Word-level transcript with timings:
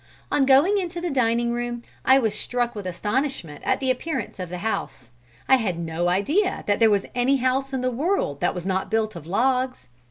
On 0.31 0.47
going 0.47 0.79
into 0.79 0.99
the 0.99 1.11
dining 1.11 1.51
room, 1.51 1.83
I 2.03 2.17
was 2.17 2.33
struck 2.33 2.73
with 2.73 2.87
astonishment 2.87 3.61
at 3.63 3.79
the 3.79 3.91
appearance 3.91 4.39
of 4.39 4.49
the 4.49 4.57
house. 4.65 5.11
I 5.47 5.57
had 5.57 5.77
no 5.77 6.07
idea 6.07 6.63
that 6.65 6.79
there 6.79 6.89
was 6.89 7.05
any 7.13 7.37
house 7.37 7.71
in 7.71 7.81
the 7.81 7.91
world 7.91 8.39
that 8.39 8.55
was 8.55 8.65
not 8.65 8.89
built 8.89 9.15
of 9.15 9.27
logs. 9.27 9.87